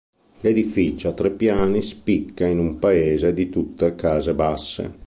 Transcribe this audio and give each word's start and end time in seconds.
L'edificio, 0.39 1.09
a 1.09 1.13
tre 1.13 1.29
piani, 1.29 1.79
spicca 1.83 2.47
in 2.47 2.57
un 2.57 2.79
paese 2.79 3.35
di 3.35 3.49
tutte 3.49 3.93
case 3.93 4.33
basse. 4.33 4.99